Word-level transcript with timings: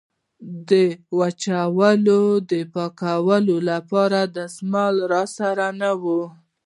د 0.69 0.71
وچولې 1.19 2.21
د 2.51 2.51
پاکولو 2.73 3.57
لپاره 3.69 4.19
دستمال 4.37 4.95
را 5.13 5.23
سره 5.37 5.65
نه 5.81 5.91
و. 6.01 6.03